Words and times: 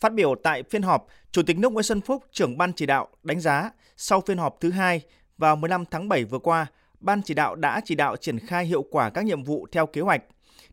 Phát 0.00 0.14
biểu 0.14 0.34
tại 0.42 0.62
phiên 0.62 0.82
họp, 0.82 1.06
Chủ 1.32 1.42
tịch 1.42 1.58
nước 1.58 1.72
Nguyễn 1.72 1.82
Xuân 1.82 2.00
Phúc, 2.00 2.24
trưởng 2.32 2.58
ban 2.58 2.72
chỉ 2.72 2.86
đạo 2.86 3.08
đánh 3.22 3.40
giá 3.40 3.70
sau 3.96 4.20
phiên 4.20 4.38
họp 4.38 4.56
thứ 4.60 4.70
hai 4.70 5.00
vào 5.38 5.56
15 5.56 5.84
tháng 5.90 6.08
7 6.08 6.24
vừa 6.24 6.38
qua, 6.38 6.66
ban 7.00 7.22
chỉ 7.22 7.34
đạo 7.34 7.54
đã 7.54 7.80
chỉ 7.84 7.94
đạo 7.94 8.16
triển 8.16 8.38
khai 8.38 8.66
hiệu 8.66 8.84
quả 8.90 9.10
các 9.10 9.24
nhiệm 9.24 9.42
vụ 9.42 9.66
theo 9.72 9.86
kế 9.86 10.00
hoạch. 10.00 10.22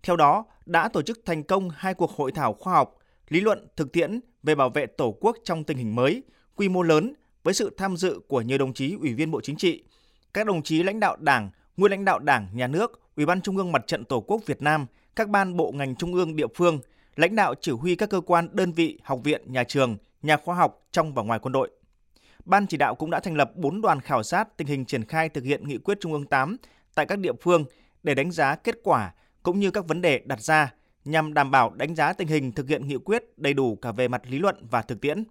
Theo 0.04 0.16
đó, 0.16 0.46
đã 0.66 0.90
tổ 0.90 1.02
chức 1.02 1.20
thành 1.26 1.44
công 1.44 1.70
hai 1.70 1.94
cuộc 1.94 2.12
hội 2.12 2.32
thảo 2.32 2.54
khoa 2.54 2.74
học, 2.74 2.98
lý 3.30 3.42
luận 3.42 3.68
thực 3.76 3.92
tiễn 3.92 4.20
về 4.44 4.56
bảo 4.56 4.70
vệ 4.70 4.86
Tổ 4.86 5.18
quốc 5.20 5.38
trong 5.44 5.64
tình 5.64 5.78
hình 5.78 5.96
mới, 5.96 6.24
quy 6.56 6.70
mô 6.70 6.82
lớn 6.82 7.14
với 7.44 7.54
sự 7.54 7.76
tham 7.78 7.98
dự 7.98 8.20
của 8.28 8.42
nhiều 8.42 8.58
đồng 8.58 8.74
chí 8.74 8.96
ủy 9.02 9.14
viên 9.14 9.32
Bộ 9.32 9.42
Chính 9.42 9.56
trị, 9.56 9.84
các 10.34 10.48
đồng 10.48 10.64
chí 10.64 10.84
lãnh 10.84 11.00
đạo 11.00 11.16
Đảng, 11.20 11.50
nguyên 11.78 11.92
lãnh 11.92 12.06
đạo 12.06 12.20
Đảng, 12.20 12.48
Nhà 12.54 12.68
nước, 12.68 13.02
Ủy 13.16 13.26
ban 13.26 13.42
Trung 13.42 13.58
ương 13.58 13.72
Mặt 13.72 13.88
trận 13.88 14.06
Tổ 14.06 14.22
quốc 14.22 14.42
Việt 14.46 14.62
Nam, 14.62 14.86
các 15.16 15.30
ban 15.30 15.58
bộ 15.58 15.72
ngành 15.72 15.96
trung 15.96 16.14
ương 16.14 16.36
địa 16.36 16.48
phương, 16.56 16.80
lãnh 17.16 17.36
đạo 17.36 17.54
chỉ 17.62 17.72
huy 17.72 17.96
các 17.96 18.10
cơ 18.10 18.22
quan, 18.22 18.50
đơn 18.52 18.72
vị, 18.72 19.00
học 19.04 19.20
viện, 19.24 19.42
nhà 19.46 19.64
trường, 19.64 19.98
nhà 20.22 20.38
khoa 20.38 20.56
học 20.56 20.88
trong 20.92 21.14
và 21.14 21.24
ngoài 21.24 21.40
quân 21.40 21.52
đội. 21.52 21.72
Ban 22.46 22.68
chỉ 22.68 22.78
đạo 22.78 22.96
cũng 22.96 23.12
đã 23.12 23.20
thành 23.20 23.36
lập 23.36 23.52
4 23.56 23.82
đoàn 23.82 24.02
khảo 24.02 24.24
sát 24.24 24.58
tình 24.58 24.68
hình 24.68 24.86
triển 24.86 25.06
khai 25.06 25.30
thực 25.30 25.44
hiện 25.44 25.68
nghị 25.68 25.78
quyết 25.78 25.98
Trung 26.02 26.14
ương 26.14 26.26
8 26.26 26.58
tại 26.96 27.06
các 27.06 27.20
địa 27.20 27.34
phương 27.42 27.66
để 28.04 28.14
đánh 28.16 28.32
giá 28.32 28.56
kết 28.56 28.76
quả 28.84 29.14
cũng 29.44 29.60
như 29.60 29.72
các 29.72 29.88
vấn 29.88 30.02
đề 30.02 30.22
đặt 30.26 30.42
ra 30.42 30.74
nhằm 31.06 31.34
đảm 31.34 31.52
bảo 31.52 31.74
đánh 31.76 31.96
giá 31.96 32.14
tình 32.14 32.28
hình 32.28 32.52
thực 32.52 32.70
hiện 32.70 32.88
nghị 32.88 32.98
quyết 32.98 33.24
đầy 33.38 33.54
đủ 33.54 33.76
cả 33.76 33.92
về 33.92 34.08
mặt 34.08 34.22
lý 34.26 34.40
luận 34.40 34.68
và 34.72 34.82
thực 34.82 35.02
tiễn. 35.02 35.24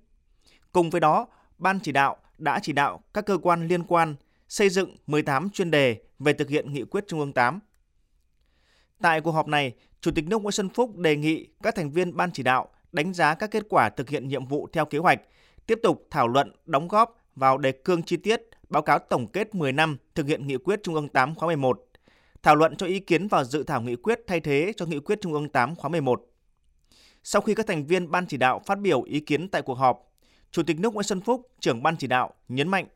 Cùng 0.73 0.91
với 0.91 1.01
đó, 1.01 1.27
Ban 1.59 1.81
chỉ 1.81 1.93
đạo 1.93 2.17
đã 2.39 2.61
chỉ 2.63 2.73
đạo 2.73 3.03
các 3.15 3.27
cơ 3.27 3.39
quan 3.43 3.69
liên 3.69 3.85
quan 3.85 4.15
xây 4.49 4.69
dựng 4.69 4.97
18 5.07 5.51
chuyên 5.51 5.71
đề 5.71 6.03
về 6.19 6.33
thực 6.33 6.49
hiện 6.49 6.73
nghị 6.73 6.85
quyết 6.85 7.05
Trung 7.09 7.21
ương 7.21 7.33
8. 7.33 7.61
Tại 9.03 9.21
cuộc 9.21 9.31
họp 9.31 9.49
này, 9.49 9.75
Chủ 10.01 10.11
tịch 10.11 10.29
nước 10.29 10.43
Nguyễn 10.43 10.53
Xuân 10.53 10.69
Phúc 10.69 10.97
đề 10.97 11.17
nghị 11.17 11.47
các 11.63 11.75
thành 11.75 11.91
viên 11.91 12.17
ban 12.17 12.31
chỉ 12.33 12.43
đạo 12.43 12.69
đánh 12.93 13.15
giá 13.15 13.35
các 13.35 13.51
kết 13.51 13.63
quả 13.69 13.89
thực 13.89 14.09
hiện 14.09 14.29
nhiệm 14.29 14.47
vụ 14.47 14.69
theo 14.73 14.85
kế 14.85 14.99
hoạch, 14.99 15.21
tiếp 15.67 15.79
tục 15.83 16.07
thảo 16.11 16.29
luận, 16.29 16.53
đóng 16.67 16.89
góp 16.89 17.17
vào 17.37 17.59
đề 17.59 17.73
cương 17.73 18.03
chi 18.03 18.17
tiết 18.17 18.43
báo 18.69 18.83
cáo 18.83 18.99
tổng 18.99 19.27
kết 19.27 19.55
10 19.55 19.73
năm 19.73 19.97
thực 20.15 20.27
hiện 20.27 20.47
nghị 20.47 20.57
quyết 20.57 20.81
Trung 20.83 20.95
ương 20.95 21.09
8 21.09 21.35
khóa 21.35 21.47
11, 21.47 21.85
thảo 22.43 22.57
luận 22.57 22.77
cho 22.77 22.87
ý 22.87 23.01
kiến 23.01 23.29
vào 23.29 23.45
dự 23.45 23.63
thảo 23.63 23.83
nghị 23.83 23.97
quyết 23.97 24.21
thay 24.27 24.41
thế 24.41 24.73
cho 24.77 24.87
nghị 24.87 24.99
quyết 24.99 25.21
Trung 25.21 25.33
ương 25.33 25.49
8 25.49 25.75
khóa 25.77 25.89
11. 25.89 26.27
Sau 27.23 27.43
khi 27.43 27.55
các 27.55 27.67
thành 27.67 27.87
viên 27.87 28.11
ban 28.11 28.27
chỉ 28.27 28.37
đạo 28.37 28.63
phát 28.67 28.81
biểu 28.81 29.03
ý 29.03 29.21
kiến 29.21 29.49
tại 29.49 29.63
cuộc 29.63 29.75
họp, 29.75 30.13
Chủ 30.51 30.63
tịch 30.63 30.81
nước 30.81 30.95
Nguyễn 30.95 31.05
Xuân 31.05 31.21
Phúc, 31.21 31.49
trưởng 31.61 31.83
ban 31.83 31.97
chỉ 31.97 32.07
đạo, 32.07 32.35
nhấn 32.49 32.69
mạnh 32.69 32.87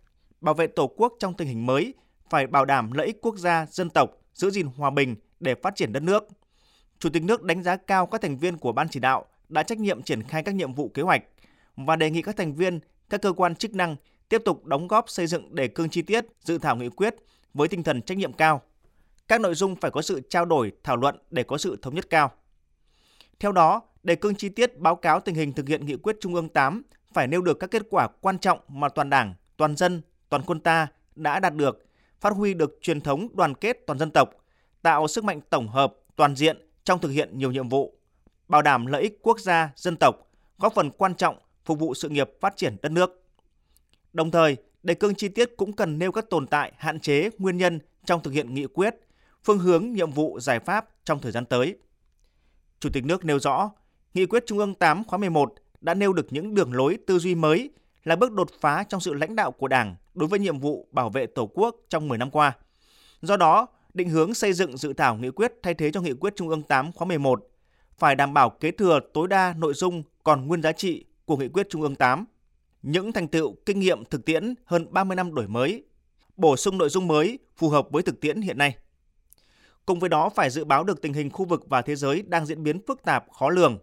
bảo 0.40 0.54
vệ 0.54 0.66
Tổ 0.66 0.86
quốc 0.86 1.14
trong 1.18 1.34
tình 1.34 1.48
hình 1.48 1.66
mới 1.66 1.94
phải 2.30 2.46
bảo 2.46 2.64
đảm 2.64 2.92
lợi 2.92 3.06
ích 3.06 3.18
quốc 3.22 3.36
gia, 3.36 3.66
dân 3.70 3.90
tộc, 3.90 4.10
giữ 4.34 4.50
gìn 4.50 4.66
hòa 4.66 4.90
bình 4.90 5.16
để 5.40 5.54
phát 5.54 5.76
triển 5.76 5.92
đất 5.92 6.02
nước. 6.02 6.28
Chủ 6.98 7.08
tịch 7.10 7.22
nước 7.22 7.42
đánh 7.42 7.62
giá 7.62 7.76
cao 7.76 8.06
các 8.06 8.20
thành 8.20 8.38
viên 8.38 8.56
của 8.56 8.72
ban 8.72 8.88
chỉ 8.88 9.00
đạo 9.00 9.26
đã 9.48 9.62
trách 9.62 9.78
nhiệm 9.78 10.02
triển 10.02 10.22
khai 10.22 10.42
các 10.42 10.54
nhiệm 10.54 10.74
vụ 10.74 10.88
kế 10.88 11.02
hoạch 11.02 11.22
và 11.76 11.96
đề 11.96 12.10
nghị 12.10 12.22
các 12.22 12.36
thành 12.36 12.54
viên, 12.54 12.80
các 13.10 13.22
cơ 13.22 13.32
quan 13.32 13.54
chức 13.54 13.74
năng 13.74 13.96
tiếp 14.28 14.42
tục 14.44 14.64
đóng 14.64 14.88
góp 14.88 15.10
xây 15.10 15.26
dựng 15.26 15.54
đề 15.54 15.68
cương 15.68 15.90
chi 15.90 16.02
tiết, 16.02 16.24
dự 16.44 16.58
thảo 16.58 16.76
nghị 16.76 16.88
quyết 16.88 17.14
với 17.54 17.68
tinh 17.68 17.82
thần 17.82 18.02
trách 18.02 18.18
nhiệm 18.18 18.32
cao. 18.32 18.62
Các 19.28 19.40
nội 19.40 19.54
dung 19.54 19.76
phải 19.76 19.90
có 19.90 20.02
sự 20.02 20.20
trao 20.30 20.44
đổi, 20.44 20.72
thảo 20.84 20.96
luận 20.96 21.18
để 21.30 21.42
có 21.42 21.58
sự 21.58 21.78
thống 21.82 21.94
nhất 21.94 22.10
cao. 22.10 22.32
Theo 23.40 23.52
đó, 23.52 23.82
đề 24.02 24.16
cương 24.16 24.34
chi 24.34 24.48
tiết 24.48 24.78
báo 24.78 24.96
cáo 24.96 25.20
tình 25.20 25.34
hình 25.34 25.52
thực 25.52 25.68
hiện 25.68 25.86
nghị 25.86 25.96
quyết 25.96 26.16
Trung 26.20 26.34
ương 26.34 26.48
8 26.48 26.82
phải 27.12 27.26
nêu 27.26 27.42
được 27.42 27.58
các 27.60 27.70
kết 27.70 27.82
quả 27.90 28.08
quan 28.20 28.38
trọng 28.38 28.58
mà 28.68 28.88
toàn 28.88 29.10
Đảng, 29.10 29.34
toàn 29.56 29.76
dân, 29.76 30.02
toàn 30.28 30.42
quân 30.46 30.60
ta 30.60 30.86
đã 31.14 31.40
đạt 31.40 31.54
được, 31.54 31.86
phát 32.20 32.32
huy 32.32 32.54
được 32.54 32.78
truyền 32.82 33.00
thống 33.00 33.28
đoàn 33.34 33.54
kết 33.54 33.86
toàn 33.86 33.98
dân 33.98 34.10
tộc, 34.10 34.30
tạo 34.88 35.08
sức 35.08 35.24
mạnh 35.24 35.40
tổng 35.50 35.68
hợp, 35.68 35.94
toàn 36.16 36.36
diện 36.36 36.56
trong 36.84 36.98
thực 36.98 37.08
hiện 37.08 37.38
nhiều 37.38 37.52
nhiệm 37.52 37.68
vụ, 37.68 37.98
bảo 38.48 38.62
đảm 38.62 38.86
lợi 38.86 39.02
ích 39.02 39.18
quốc 39.22 39.40
gia, 39.40 39.70
dân 39.76 39.96
tộc, 39.96 40.30
góp 40.58 40.74
phần 40.74 40.90
quan 40.90 41.14
trọng 41.14 41.38
phục 41.64 41.78
vụ 41.78 41.94
sự 41.94 42.08
nghiệp 42.08 42.30
phát 42.40 42.56
triển 42.56 42.76
đất 42.82 42.92
nước. 42.92 43.24
Đồng 44.12 44.30
thời, 44.30 44.56
đề 44.82 44.94
cương 44.94 45.14
chi 45.14 45.28
tiết 45.28 45.56
cũng 45.56 45.72
cần 45.72 45.98
nêu 45.98 46.12
các 46.12 46.30
tồn 46.30 46.46
tại, 46.46 46.72
hạn 46.76 47.00
chế, 47.00 47.30
nguyên 47.38 47.56
nhân 47.56 47.78
trong 48.04 48.22
thực 48.22 48.30
hiện 48.30 48.54
nghị 48.54 48.66
quyết, 48.66 48.94
phương 49.44 49.58
hướng, 49.58 49.92
nhiệm 49.92 50.10
vụ, 50.10 50.40
giải 50.40 50.60
pháp 50.60 50.88
trong 51.04 51.18
thời 51.18 51.32
gian 51.32 51.44
tới. 51.44 51.76
Chủ 52.80 52.88
tịch 52.92 53.04
nước 53.04 53.24
nêu 53.24 53.38
rõ, 53.38 53.70
Nghị 54.14 54.26
quyết 54.26 54.44
Trung 54.46 54.58
ương 54.58 54.74
8 54.74 55.04
khóa 55.04 55.18
11 55.18 55.54
đã 55.80 55.94
nêu 55.94 56.12
được 56.12 56.26
những 56.30 56.54
đường 56.54 56.72
lối 56.72 56.98
tư 57.06 57.18
duy 57.18 57.34
mới 57.34 57.70
là 58.04 58.16
bước 58.16 58.32
đột 58.32 58.50
phá 58.60 58.84
trong 58.88 59.00
sự 59.00 59.14
lãnh 59.14 59.36
đạo 59.36 59.52
của 59.52 59.68
Đảng 59.68 59.96
đối 60.14 60.28
với 60.28 60.38
nhiệm 60.38 60.58
vụ 60.58 60.88
bảo 60.90 61.10
vệ 61.10 61.26
Tổ 61.26 61.46
quốc 61.46 61.76
trong 61.88 62.08
10 62.08 62.18
năm 62.18 62.30
qua. 62.30 62.56
Do 63.22 63.36
đó, 63.36 63.66
định 63.94 64.08
hướng 64.08 64.34
xây 64.34 64.52
dựng 64.52 64.76
dự 64.76 64.92
thảo 64.92 65.16
nghị 65.16 65.30
quyết 65.30 65.52
thay 65.62 65.74
thế 65.74 65.90
cho 65.90 66.00
nghị 66.00 66.12
quyết 66.12 66.36
Trung 66.36 66.48
ương 66.48 66.62
8 66.62 66.92
khóa 66.92 67.06
11 67.06 67.48
phải 67.98 68.14
đảm 68.14 68.34
bảo 68.34 68.50
kế 68.50 68.70
thừa 68.70 69.00
tối 69.14 69.28
đa 69.28 69.54
nội 69.58 69.74
dung 69.74 70.02
còn 70.24 70.46
nguyên 70.46 70.62
giá 70.62 70.72
trị 70.72 71.04
của 71.24 71.36
nghị 71.36 71.48
quyết 71.48 71.66
Trung 71.70 71.82
ương 71.82 71.96
8, 71.96 72.24
những 72.82 73.12
thành 73.12 73.28
tựu 73.28 73.56
kinh 73.66 73.78
nghiệm 73.80 74.04
thực 74.04 74.24
tiễn 74.24 74.54
hơn 74.64 74.86
30 74.90 75.16
năm 75.16 75.34
đổi 75.34 75.48
mới, 75.48 75.84
bổ 76.36 76.56
sung 76.56 76.78
nội 76.78 76.88
dung 76.88 77.08
mới 77.08 77.38
phù 77.56 77.68
hợp 77.68 77.90
với 77.90 78.02
thực 78.02 78.20
tiễn 78.20 78.40
hiện 78.40 78.58
nay. 78.58 78.76
Cùng 79.86 80.00
với 80.00 80.08
đó 80.08 80.28
phải 80.28 80.50
dự 80.50 80.64
báo 80.64 80.84
được 80.84 81.02
tình 81.02 81.12
hình 81.12 81.30
khu 81.30 81.44
vực 81.44 81.68
và 81.68 81.82
thế 81.82 81.96
giới 81.96 82.22
đang 82.22 82.46
diễn 82.46 82.62
biến 82.62 82.80
phức 82.86 83.02
tạp, 83.02 83.24
khó 83.32 83.50
lường, 83.50 83.78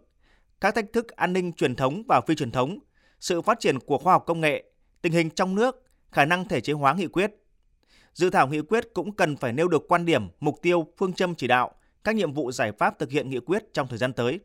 các 0.61 0.75
thách 0.75 0.93
thức 0.93 1.07
an 1.07 1.33
ninh 1.33 1.53
truyền 1.53 1.75
thống 1.75 2.03
và 2.07 2.21
phi 2.21 2.35
truyền 2.35 2.51
thống, 2.51 2.79
sự 3.19 3.41
phát 3.41 3.59
triển 3.59 3.79
của 3.79 3.97
khoa 3.97 4.13
học 4.13 4.23
công 4.25 4.41
nghệ, 4.41 4.63
tình 5.01 5.13
hình 5.13 5.29
trong 5.29 5.55
nước, 5.55 5.83
khả 6.11 6.25
năng 6.25 6.47
thể 6.47 6.61
chế 6.61 6.73
hóa 6.73 6.93
nghị 6.93 7.07
quyết. 7.07 7.31
Dự 8.15 8.29
thảo 8.29 8.47
nghị 8.47 8.61
quyết 8.61 8.93
cũng 8.93 9.11
cần 9.11 9.37
phải 9.37 9.53
nêu 9.53 9.67
được 9.67 9.87
quan 9.87 10.05
điểm, 10.05 10.27
mục 10.39 10.61
tiêu, 10.61 10.87
phương 10.97 11.13
châm 11.13 11.35
chỉ 11.35 11.47
đạo, 11.47 11.71
các 12.03 12.15
nhiệm 12.15 12.33
vụ 12.33 12.51
giải 12.51 12.71
pháp 12.71 12.99
thực 12.99 13.09
hiện 13.09 13.29
nghị 13.29 13.39
quyết 13.39 13.73
trong 13.73 13.87
thời 13.87 13.97
gian 13.97 14.13
tới. 14.13 14.39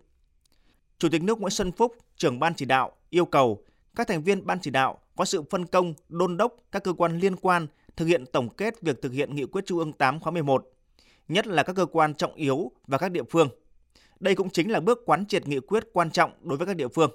Chủ 0.98 1.08
tịch 1.08 1.22
nước 1.22 1.40
Nguyễn 1.40 1.50
Xuân 1.50 1.72
Phúc, 1.72 1.96
trưởng 2.16 2.40
ban 2.40 2.54
chỉ 2.54 2.64
đạo 2.64 2.92
yêu 3.10 3.24
cầu 3.24 3.64
các 3.96 4.08
thành 4.08 4.22
viên 4.22 4.46
ban 4.46 4.60
chỉ 4.60 4.70
đạo 4.70 4.98
có 5.16 5.24
sự 5.24 5.42
phân 5.50 5.66
công, 5.66 5.94
đôn 6.08 6.36
đốc 6.36 6.56
các 6.72 6.84
cơ 6.84 6.92
quan 6.92 7.18
liên 7.18 7.36
quan 7.36 7.66
thực 7.96 8.06
hiện 8.06 8.26
tổng 8.26 8.48
kết 8.48 8.82
việc 8.82 9.02
thực 9.02 9.12
hiện 9.12 9.34
nghị 9.34 9.44
quyết 9.44 9.66
Trung 9.66 9.78
ương 9.78 9.92
8 9.92 10.20
khóa 10.20 10.32
11, 10.32 10.68
nhất 11.28 11.46
là 11.46 11.62
các 11.62 11.76
cơ 11.76 11.86
quan 11.86 12.14
trọng 12.14 12.34
yếu 12.34 12.72
và 12.86 12.98
các 12.98 13.12
địa 13.12 13.24
phương. 13.30 13.48
Đây 14.20 14.34
cũng 14.34 14.50
chính 14.50 14.70
là 14.70 14.80
bước 14.80 14.98
quán 15.06 15.26
triệt 15.26 15.48
nghị 15.48 15.60
quyết 15.60 15.84
quan 15.92 16.10
trọng 16.10 16.32
đối 16.42 16.58
với 16.58 16.66
các 16.66 16.76
địa 16.76 16.88
phương. 16.88 17.10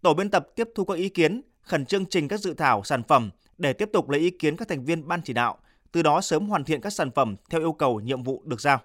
Tổ 0.00 0.14
biên 0.14 0.30
tập 0.30 0.48
tiếp 0.56 0.68
thu 0.74 0.84
các 0.84 0.94
ý 0.94 1.08
kiến, 1.08 1.42
khẩn 1.62 1.86
trương 1.86 2.06
trình 2.06 2.28
các 2.28 2.40
dự 2.40 2.54
thảo 2.54 2.84
sản 2.84 3.02
phẩm 3.02 3.30
để 3.58 3.72
tiếp 3.72 3.90
tục 3.92 4.10
lấy 4.10 4.20
ý 4.20 4.30
kiến 4.30 4.56
các 4.56 4.68
thành 4.68 4.84
viên 4.84 5.08
ban 5.08 5.22
chỉ 5.22 5.32
đạo, 5.32 5.58
từ 5.92 6.02
đó 6.02 6.20
sớm 6.20 6.48
hoàn 6.48 6.64
thiện 6.64 6.80
các 6.80 6.92
sản 6.92 7.10
phẩm 7.10 7.36
theo 7.50 7.60
yêu 7.60 7.72
cầu 7.72 8.00
nhiệm 8.00 8.22
vụ 8.22 8.42
được 8.44 8.60
giao. 8.60 8.80